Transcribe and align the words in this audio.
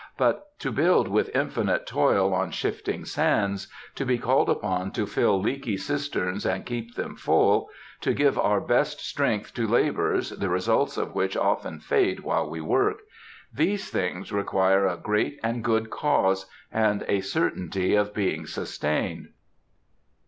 But 0.17 0.57
to 0.61 0.71
build 0.71 1.07
with 1.07 1.29
infinite 1.35 1.85
toil 1.85 2.33
on 2.33 2.49
shifting 2.49 3.05
sands; 3.05 3.67
to 3.93 4.03
be 4.03 4.17
called 4.17 4.49
upon 4.49 4.89
to 4.93 5.05
fill 5.05 5.39
leaky 5.39 5.77
cisterns 5.77 6.43
and 6.43 6.65
keep 6.65 6.95
them 6.95 7.15
full; 7.15 7.69
to 7.99 8.11
give 8.15 8.35
our 8.35 8.59
best 8.59 8.99
strength 8.99 9.53
to 9.53 9.67
labors, 9.67 10.31
the 10.31 10.49
results 10.49 10.97
of 10.97 11.13
which 11.13 11.37
often 11.37 11.79
fade 11.79 12.21
while 12.21 12.49
we 12.49 12.61
work,—these 12.61 13.91
things 13.91 14.31
require 14.31 14.87
a 14.87 14.97
great 14.97 15.39
and 15.43 15.63
good 15.63 15.91
cause, 15.91 16.47
and 16.71 17.05
a 17.07 17.21
certainty 17.21 17.93
of 17.93 18.11
being 18.11 18.47
sustained. 18.47 19.27